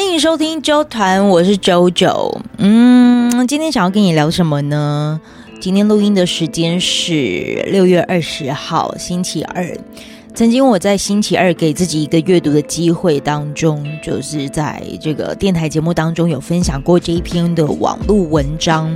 [0.00, 2.40] 欢迎收听周团，我是周周。
[2.56, 5.20] 嗯，今天想要跟你聊什么呢？
[5.60, 9.76] 今天录音的时间是六月二十号，星期二。
[10.34, 18.90] 曾经我在星期二给自己一个阅读的机会当中，就是在这个电台节目当中有分享过这一篇的网络文章。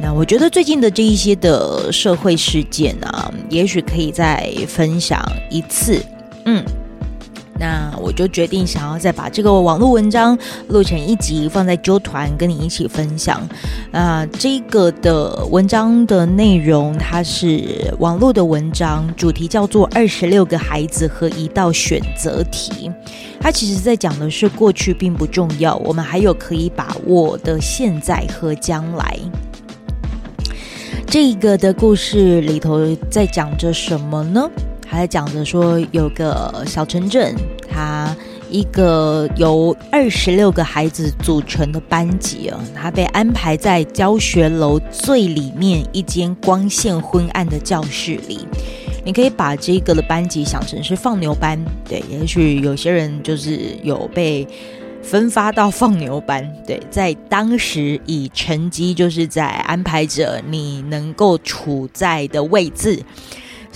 [0.00, 5.98] 那我觉得最近的这一些的社会事件啊，也许可以再分享一次。
[6.44, 6.62] 嗯。
[7.58, 13.40] 那我就决定想要再把这个网络文章录成一集，放在纠团跟你一起分享。
[13.90, 22.88] 啊、这个的文章的内容它是网络的文章，主题叫做《二十六个孩子和一道选择题》。
[23.40, 29.18] 它其实在讲的是过去并不重要，我们还有可以把握的现在和将来。
[31.06, 34.48] 这个的故事里头在讲着什么呢？
[34.88, 37.34] 还在讲着说，有个小城镇，
[37.70, 38.16] 他
[38.50, 48.48] 一个由二十六个孩子组成的班级啊，他被安排在教学楼最里面一间光线昏暗的教室里。
[49.04, 54.46] 你可以把这个的班级想成是放牛班，对，也许有些人就是有被
[55.02, 63.02] 分发到放牛班，对，在当时以成绩就是在安排着你能够处在的位置。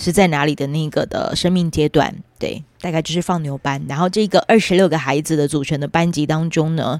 [0.03, 2.13] 是在哪里的那个的生命阶段？
[2.37, 3.81] 对，大概就是放牛班。
[3.87, 6.99] 然后这个二十六个孩子的组成的班级当中呢，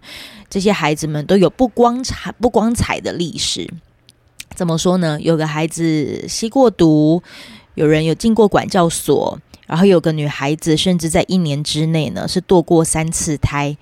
[0.50, 3.70] 这些孩子们都有不光彩不光彩的历史。
[4.56, 5.20] 怎么说呢？
[5.20, 7.22] 有个孩子吸过毒，
[7.76, 9.38] 有人有进过管教所，
[9.68, 13.76] 然后有个女孩子甚至在一年之内呢是堕过三次胎。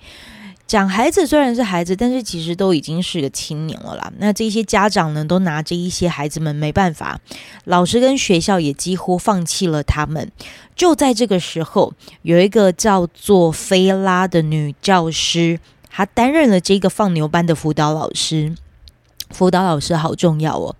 [0.72, 4.10] 讲孩子虽然是孩子，但是其实都已经是个青年了啦。
[4.16, 7.20] 那这些家长呢，都拿着一些孩子们没办法，
[7.64, 10.32] 老师跟学校也几乎放弃了他们。
[10.74, 18.54] 就在这个时候，有一个叫做菲拉的女教师，她担任了这个放牛班的辅导老师。
[19.32, 20.76] 辅导老师好重要哦。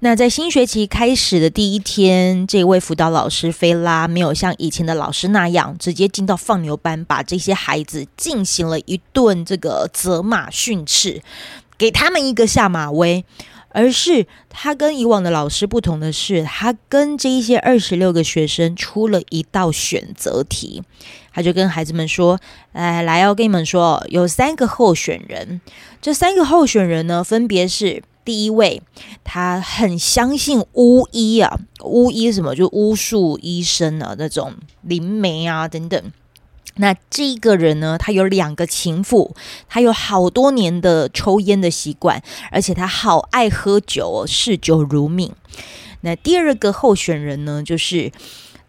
[0.00, 11.20] 那在新学期开始的第一天，这位辅导老师菲拉没有像以前的老师那样直接进到放牛班，把这些孩子进行了一顿这个责骂训斥，
[11.76, 13.24] 给他们一个下马威。
[13.70, 20.82] 而是他跟以往的老师不同的是，他跟这一些二十六个学生出了一道选择题。
[21.30, 22.40] 他就跟孩子们说
[22.72, 25.60] ：“来来，哦跟你们说，有三个候选人。
[26.06, 28.80] 这三个候选人呢，分别是第一位，
[29.24, 36.00] 他很相信巫医啊，巫医什么就巫术医生啊，那种灵媒啊等等。”
[36.78, 39.34] 那这个人呢，他有两个情妇，
[39.68, 45.32] 他有好多年的抽烟的习惯，而且他好爱喝酒，嗜酒如命。
[46.02, 48.12] 那第二个候选人呢，就是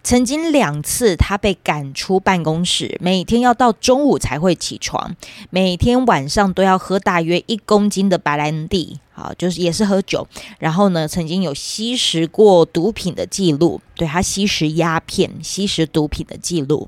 [0.08, 5.18] 曾经两次他被赶出办公室，每天要到中午才会起床，
[5.50, 10.26] 每天晚上都要喝大约一公斤的白兰地，好，就是也是喝酒。
[10.60, 16.88] 然后呢，曾经有吸食过毒品的记录，对，他吸食鸦片、吸食毒品的记录。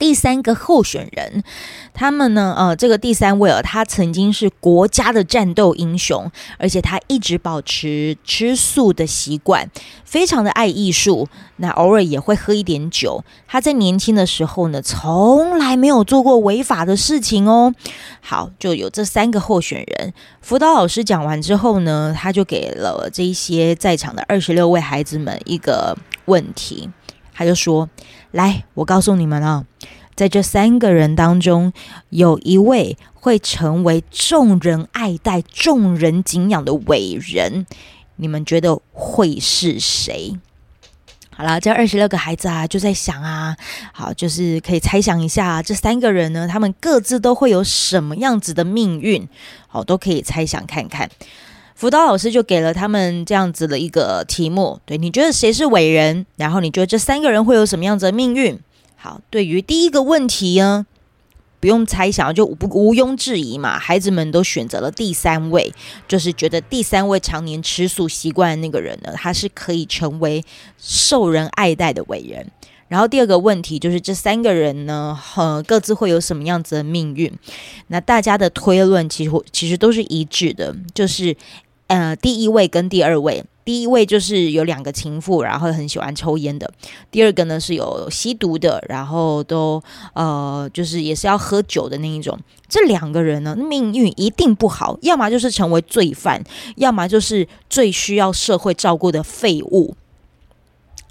[0.00, 1.44] 第三个候选人，
[1.92, 2.54] 他们呢？
[2.56, 9.70] 呃，这个第三位啊，他曾经是国家的战斗英雄，而且他一直保持吃素的习惯，
[10.06, 11.28] 非常的爱艺术。
[11.56, 13.22] 那偶尔也会喝一点酒。
[13.46, 17.74] 他在年轻的时候呢，从来没有做过违法的事情哦。
[18.22, 20.14] 好，就有这三个候选人。
[20.40, 25.94] 辅导老师讲完之后呢，他就给了这些在场的二十六位孩子们一个
[26.24, 26.88] 问题。
[27.32, 27.88] 他就说
[28.32, 29.64] ：“来，我告诉你们啊，
[30.14, 31.72] 在这三个人当中，
[32.10, 37.66] 有一位会成为众人爱戴、众人敬仰的伟人，
[38.16, 40.38] 你们觉得会是谁？”
[41.36, 43.56] 好了，这二十六个孩子啊，就在想啊，
[43.92, 49.26] 好，就是可以猜想一下，这三个人呢，他们各自都会有什么样子的命运？
[49.66, 51.10] 好，都可以猜想看看。
[51.80, 56.26] 辅导老师就给了他们这样子的一个题目，对，你觉得谁是伟人？
[56.36, 58.60] 然后你觉得这三个人会有什么样子的命运？
[58.96, 60.84] 好，对于第一个问题呢，
[61.58, 65.72] 不用猜想，就不毋庸置疑嘛，孩子们都选择了第三位，
[66.06, 70.44] 就是觉得第三位常年吃素习惯的那个人呢，他是可以成为
[70.76, 72.46] 受人爱戴的伟人。
[72.88, 77.32] 然后第二个问题就是这三个人呢，呃，各自会有什么样子的命运？
[77.86, 81.34] 那大家的推论其实其实都是一致的，就是。
[81.90, 86.64] 呃，第一位跟第二位，第一位就是有两个情妇，然后很喜欢抽烟的；
[87.10, 89.82] 第二个呢是有吸毒的，然后都
[90.14, 92.38] 呃，就是也是要喝酒的那一种。
[92.68, 96.40] 这两个人呢，命运一定不好，要么就是成为罪犯，
[96.76, 99.96] 要么就是最需要社会照顾的废物。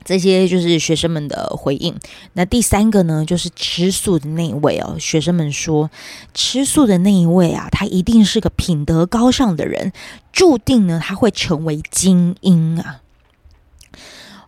[0.03, 1.95] 这些就是学生们的回应。
[2.33, 4.95] 那第三个呢，就是吃素的那一位哦。
[4.99, 5.89] 学生们说，
[6.33, 9.91] 吃素的那一位啊，他一定是个品德高尚的人，
[10.31, 13.01] 注定呢他会成为精英啊。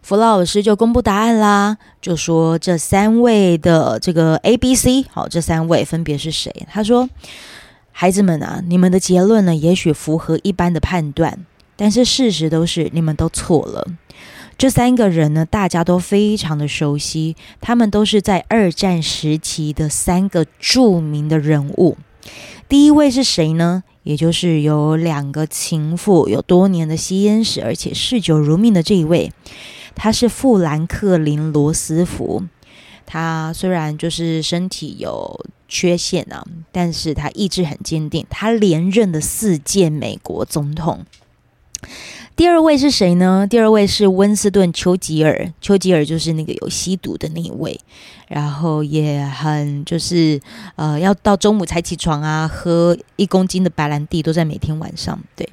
[0.01, 6.51] 弗老师就公布答案啦，就说这三位的这个 A、B、C，好，这三位分别是谁？
[6.69, 7.07] 他说
[7.94, 11.45] ：“孩子们啊，你们的结论呢，也许符合一般的判断，
[11.77, 13.88] 但是事实都是你们都错了。”
[14.62, 21.98] 这三个人呢，大家都非常的熟悉，他们都是在二战时期的三个著名的人物。
[22.69, 23.84] 第一位是谁呢？
[24.04, 29.34] 也就是有两个情妇，有多年的吸烟史，而且嗜酒如命的这一位，
[29.96, 32.44] 他是富兰克林·罗斯福。
[33.08, 41.08] 他虽然就是身体有缺陷啊，但是他意志很坚定，他连任了四届美国总统。
[42.41, 43.45] 第二位是谁呢？
[43.47, 45.53] 第二位是温斯顿·丘吉尔。
[45.61, 47.79] 丘吉尔就是那个有吸毒的那一位，
[48.27, 50.41] 然后也很就是
[50.75, 55.19] 呃，要到中午才起床啊，喝一公斤的白兰地，都在每天晚上。
[55.35, 55.47] 对，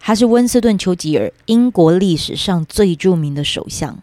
[0.00, 3.98] 他是温斯顿·丘吉尔，英国历史上最著名的首相。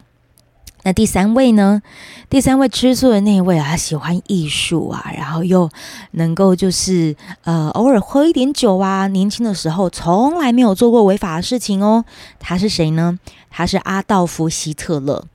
[0.84, 1.82] 那第三位呢？
[2.30, 5.70] 第三位吃素的那位啊，喜欢艺术啊，然后又
[6.12, 9.08] 能够就是呃偶尔喝一点酒啊。
[9.08, 12.04] 年轻的时候从来没有做过违法的事情哦。
[12.40, 13.18] 他是谁呢？
[13.50, 15.26] 他是阿道夫·希特勒，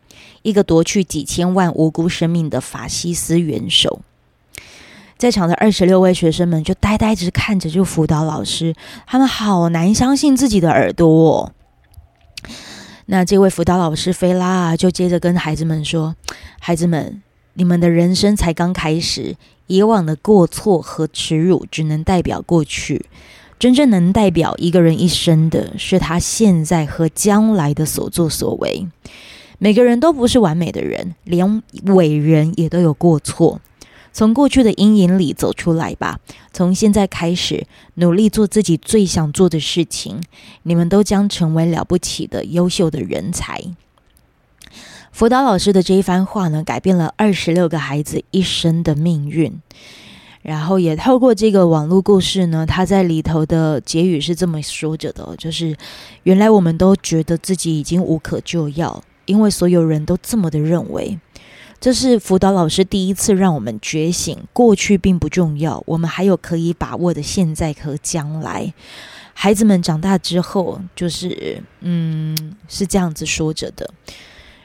[0.42, 4.00] 一个夺去几千万无辜生命的法西斯元首。
[5.16, 8.74] 在场的二十六位学生们就呆呆直看着，就辅导老师，
[9.06, 11.52] 他们好难相信自己的耳朵哦。
[13.10, 16.14] 那这位辅导老师菲拉，就接着跟孩子们说
[16.60, 17.22] ：“孩子们，
[17.54, 19.34] 你们的人生才刚开始，
[19.66, 23.06] 以往的过错和耻辱只能代表过去，
[23.58, 28.86] 真正能代表一个人一生的是他现在和将来的所作所为。
[29.58, 33.62] 每个人都不是完美的人，连伟人也都有过错。”
[34.18, 36.18] 从过去的阴影里走出来吧！
[36.52, 40.20] 从现在开始，努力做自己最想做的事情。
[40.64, 43.62] 你们都将成为了不起的、优秀的人才。
[45.12, 49.52] 辅导老师的这一番话呢，改变了二十六个孩子一生的命运。
[50.42, 55.76] 然后也透过这个网络故事呢，他在里头的结语是这么说着的：就是
[56.24, 61.20] 原来我们都觉得自己已经无可救药，因为所有人都这么的认为。
[61.80, 68.74] 这是辅导老师第一次让我们觉醒，过去并不重要，我们还有可以把握的现在和将来。
[69.32, 72.36] 孩子们长大之后，就是嗯，
[72.66, 73.88] 是这样子说着的。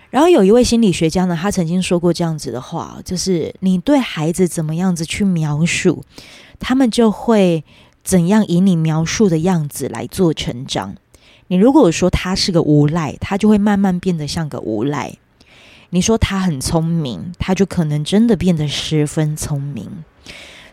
[0.09, 6.03] 然后有一位心理学家呢，他曾经说过这样子的话，就是你对孩子怎么样子去描述，
[6.59, 7.63] 他们就会
[8.03, 10.95] 怎样以你描述的样子来做成长。
[11.47, 15.15] 你如果说他是个无赖，他就会慢慢变得像个无赖。
[15.93, 19.87] 你说他很聪明，他就可能真的变得十分聪明。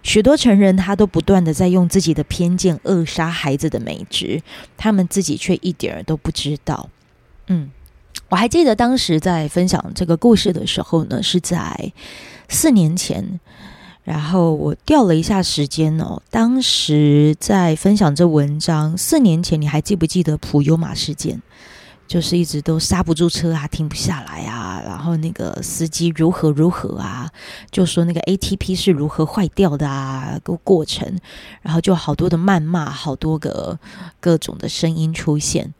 [0.02, 4.40] 许多成人他都不断的在用自己的偏见扼杀孩子的美质，
[4.78, 6.88] 他们自己却一点儿都不知道。
[7.48, 7.70] 嗯，
[8.30, 11.92] 我还记得当时在分享这个故事的时候呢，是在
[12.48, 13.38] 四年前。
[14.02, 21.42] 然后我调了一下时间哦，当时在分享这文章，四年前，你还记不记得普悠玛事件？
[22.10, 27.30] 就是一直都刹不住车啊，停不下来啊，然后那个司机如何如何啊，
[27.70, 31.16] 就说那个 ATP 是如何坏掉的啊，个过程，
[31.62, 33.78] 然后就好多的谩骂，好多个
[34.18, 35.72] 各种的声音出现，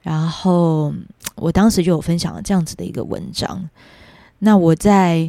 [0.00, 0.94] 然后
[1.34, 3.68] 我当时就有分享了这样子的一个文章。
[4.38, 5.28] 那我在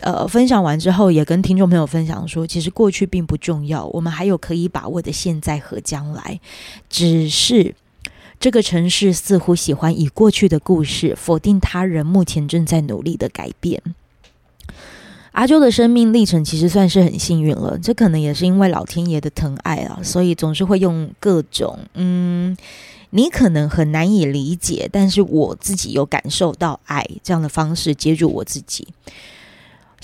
[0.00, 6.40] 呃分享完之后，也跟听众朋友分享说，其实过去并不重要，我们还有可以把握的现在和将来，
[6.90, 7.76] 只是。
[8.38, 13.82] 这个城市似乎喜欢以过去的故事否定他人目前正在努力的改变。
[15.32, 22.56] 阿啾的生命历程其实算是很幸运了，这可能也是因为老天爷的疼爱啊，所以总是会用各种嗯，
[23.10, 28.88] 你可能很难以理解，但是我自己有感受到爱这样的方式接住我自己。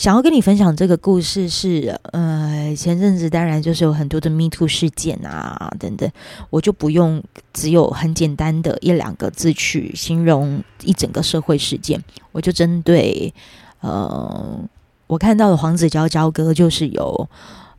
[0.03, 6.11] 想要跟你分享这个故事是，呃，前阵子当然就是有很多的 Me Too 事件啊等等，
[6.51, 13.33] 我就不用只有很简单的一两个字去形容一整个社会事件，我就针对，
[13.79, 14.59] 呃，
[15.07, 17.29] 我看到的黄子佼佼哥就是有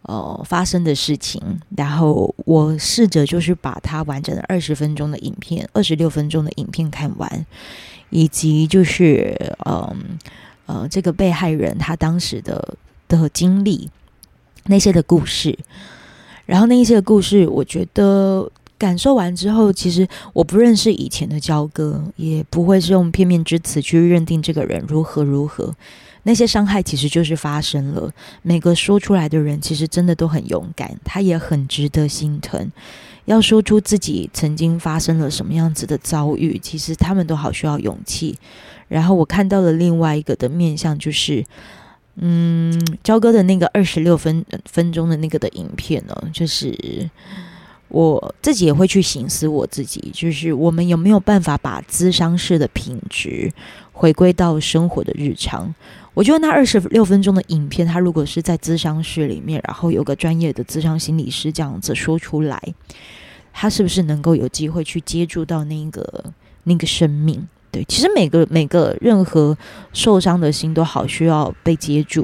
[0.03, 1.41] 呃发生的事情，
[1.75, 7.45] 然后我试着就是把他完整的二十分钟的影片，二十六分钟的影片看完，
[8.11, 10.17] 以及就是嗯。
[10.65, 12.77] 呃，这个被害人他当时的
[13.07, 13.89] 的经历，
[14.65, 15.57] 那些的故事，
[16.45, 25.75] 然后那一些的故事，我觉得感受完之后，其实我不认识以前的焦哥，也不会是用片面之词去认定这个人如何如何。
[26.25, 28.09] 那些伤害其实就是发生了。
[28.41, 32.71] 每个说出来的人，其实真的都很勇敢，他也很值得心疼。
[33.25, 38.37] 要说出自己曾经发生了什么样子的遭遇，其实他们都好需要勇气。
[38.93, 41.43] 然后我看到了另外一个的面向，就是，
[42.17, 47.09] 嗯，焦哥的那个二十六分分钟的那个的影片呢，就是
[47.87, 53.51] 我自己也会去省思我自己，就是我们有没有办法把咨商室的品质
[53.91, 55.73] 回归到生活的日常。
[56.13, 62.61] 我觉得那二十六分钟的影片，他如果是在咨商室里面，然后有个专业的咨商心理师这样子说出来，
[63.51, 66.25] 他是不是能够有机会去接触到那个
[66.65, 67.47] 那个生命？
[67.73, 69.57] 对，其实每个每个任何
[69.93, 72.23] 受伤的心都好需要被接住，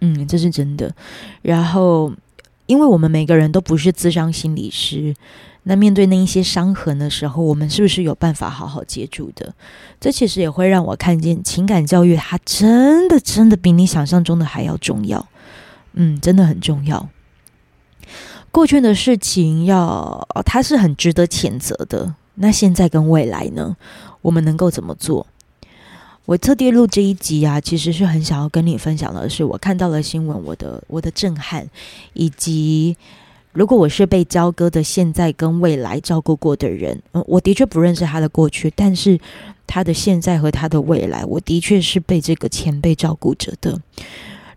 [0.00, 0.92] 嗯，这是真的。
[1.42, 2.10] 然后，
[2.64, 5.14] 因为我们每个人都不是咨商心理师。
[5.64, 9.54] 那面对那一些伤痕的时候，我们是不是有办法好好接住的？
[10.00, 15.28] 这其实也会让我看见情感教育，它真的真的比你想象中的还要重要。
[15.92, 17.10] 嗯，真的很重要。
[18.50, 22.14] 过去的事情要，它是很值得谴责的。
[22.40, 23.76] 那现在跟未来呢？
[24.22, 25.26] 我们能够怎么做？
[26.24, 31.68] 我特地录这一集啊，其实是很想要跟你分享的是，我看到了新闻，我的我的震撼，
[32.14, 32.96] 以及。
[33.52, 39.18] 如果我是被交割的现在跟未来照顾过的人，我的确不认识他的过去，但是
[39.66, 43.76] 他的现在和他的未来，我的确是被这个前辈照顾着的。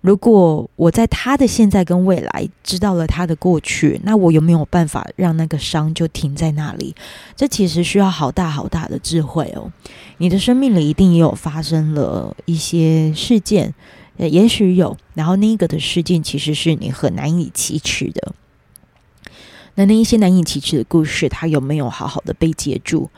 [0.04, 6.94] 如果我在他的现在跟未来知道了他的过去，那我有没有办法让那个伤就停在那里？
[7.38, 9.72] 这其实需要好大好大的智慧哦。
[10.18, 13.74] 你的生命里一定也有发生了一些事件，
[14.18, 18.34] 也许有，然后那个的事件其实是你很难以启齿的。
[19.76, 23.10] 那那一些难以启齿的故事，他有没有好好的被接住？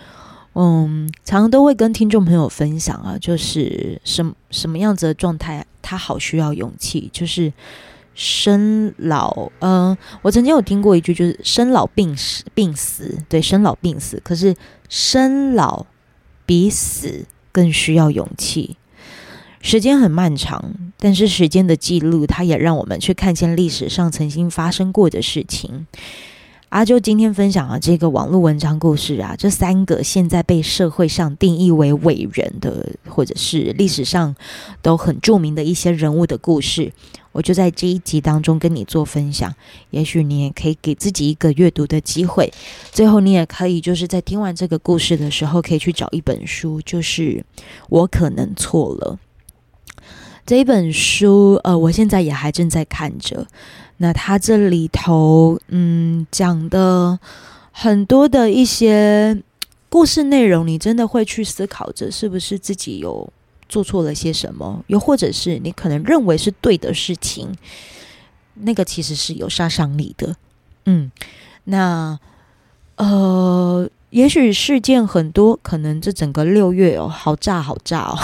[0.56, 7.10] 嗯，常常都会跟听众朋友分享啊，就是什什么样子的状态，他好需要勇气。
[7.12, 7.52] 就是
[8.14, 14.22] 生老，嗯，我曾经有听过一句，就是生老病死，病死，对，生老病死。
[14.24, 14.56] 可是
[14.88, 15.86] 生老
[16.46, 18.78] 比死更需要勇气。
[19.62, 25.88] 时间很漫长，但是时间的记录，它也让我们去看见历史上曾经发生过的事情。
[26.76, 34.36] 阿啾今天分享的这个网络文章故事啊，这三个现在被社会上定义为伟人的，或者是历史上
[34.82, 36.92] 都很著名的一些人物的故事，
[37.32, 39.56] 我就在这一集当中跟你做分享。
[39.92, 42.52] 也许你也可以给自己一个阅读的机会。
[42.92, 47.22] 最后，你也可以就是在听完这个故事的时候，可以去找一本书，就是
[47.88, 49.18] 《我可能错了》
[50.46, 51.60] 这本书。
[51.64, 53.48] 呃，我现在也还正在看着。
[53.98, 57.18] 那他这里头，嗯，讲的
[57.72, 59.42] 很多的一些
[59.90, 63.32] 故事内容，你真的会去思考着，是不是自己有
[63.70, 64.84] 做错了些什么？
[64.88, 67.56] 又或者是你可能认为是对的事情，
[68.56, 70.36] 那个其实是有杀伤力的。
[70.86, 71.10] 嗯，
[71.64, 72.20] 那
[72.98, 78.20] 呃，也许事件很多，可能这整个六月哦，好炸好炸哦。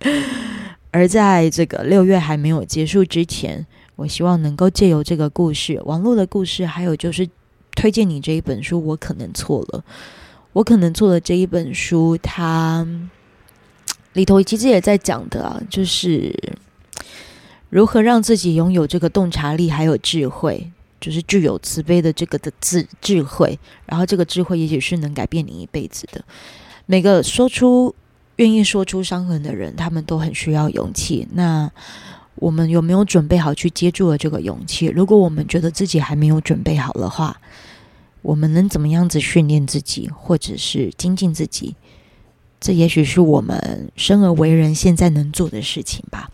[0.96, 3.66] 而在这个六月还没有结束之前。
[3.96, 7.28] 我希望能够借由这个故事，网络的故事，还有就是
[7.74, 8.82] 推荐你这一本书。
[8.82, 9.84] 我可能错了，
[10.54, 11.20] 我可能错了。
[11.20, 12.86] 这一本书，它
[14.14, 16.34] 里头其实也在讲的啊，就是
[17.68, 23.58] 如何让自己拥有这个洞察力，还有智慧，就是具有慈悲的这个的智智慧。
[23.84, 26.22] 然后这个智慧，也许是能改变你一辈子的。
[26.84, 27.94] 每个说出
[28.36, 31.26] 愿意说出伤痕的人，他们都很需要勇气。
[31.32, 31.70] 那。
[32.38, 34.88] 我们有没有准备好去接住了这个勇气？
[34.88, 37.40] 如果我们觉得自己还没有准备好的话，
[38.20, 41.74] 我们能怎么样子训练自己，或者是精进自己？
[42.60, 46.30] 这也许是我们生而为人现在能做的事情吧。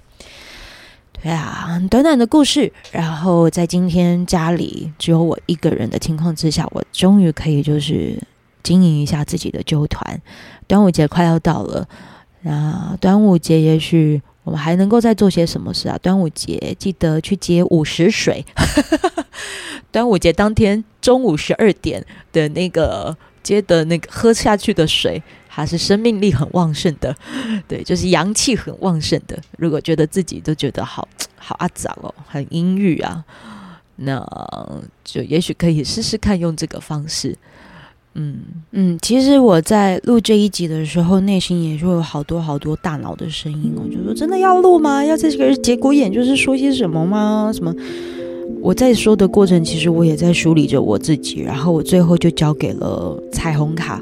[1.23, 8.21] 对啊，短短的故事，然后在今天家里只有我一个人的情况之下，我终于可以就是
[8.63, 10.21] 经营一下自己的啾团。
[10.67, 11.89] 端午节快要到了，
[12.43, 14.21] 那端午节也许。
[14.45, 15.97] 我们还能够再做些什么事啊？
[15.99, 18.45] 端午节记得去接午时水。
[19.93, 27.15] 端午节当天中午十二点的那个接的那个喝下去的水，还是生命力很旺盛的，
[27.69, 29.41] 对，就是阳气很旺盛的。
[29.59, 31.07] 如果觉得自己都觉得好
[31.39, 33.25] 好阿杂哦，很阴郁啊，
[33.95, 34.21] 那
[35.05, 37.39] 就也许可以试试看用这个方式。
[38.15, 38.37] 嗯
[38.73, 45.05] 嗯，其实我在录这一集的时候，内心也就有好多好多大脑的声音哦，就说真的要录吗？
[45.05, 47.51] 要在这个节骨眼就是说些什么吗？
[47.55, 47.75] 什么？
[48.61, 54.01] 我在说的过程，其实我也在梳理着我自己，然后我最后就交给了彩虹卡。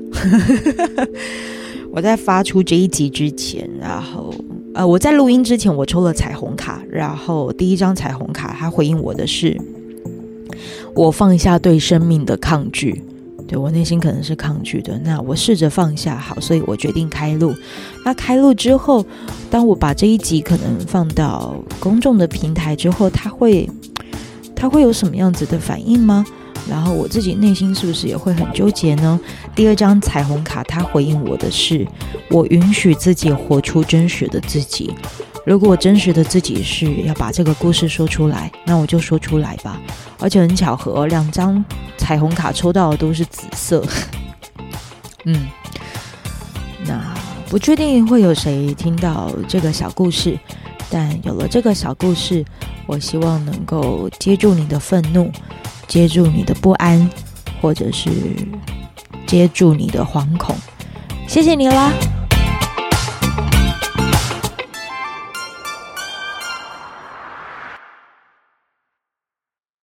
[1.92, 4.34] 我在发出这一集之前，然后
[4.74, 9.56] 呃，我在录音之前，我抽了彩虹卡，然后第一张彩虹卡，它回应我的是，
[10.94, 13.02] 我放下对生命的抗拒。
[13.50, 17.52] 对，我内心可能是抗拒的，那我试着放下，好，所以我决定开录。
[18.04, 19.04] 那开录之后，
[19.50, 23.68] 当我把这一集可能放到公众的平台之后，他会，
[24.54, 26.24] 他会有什么样子的反应吗？
[26.68, 29.18] 然后我自己内心是不是也会很纠结呢？
[29.56, 31.84] 第二张彩虹卡，他回应我的是，
[32.30, 34.94] 我允许自己活出真实的自己。
[35.46, 39.80] 如果真实的自己是要把这个故事说出来，那我就说出来吧。
[40.18, 41.64] 而且很巧合，两张
[41.96, 43.84] 彩虹卡抽到的都是紫色。
[45.24, 45.48] 嗯，
[46.86, 47.14] 那
[47.48, 50.38] 不确定会有谁听到这个小故事，
[50.90, 52.44] 但有了这个小故事，
[52.86, 55.32] 我希望能够接住你的愤怒，
[55.88, 57.10] 接住你的不安，
[57.60, 58.10] 或者是
[59.26, 60.54] 接住你的惶恐。
[61.26, 61.92] 谢谢你啦。